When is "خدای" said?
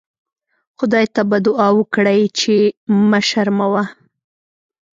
0.77-1.05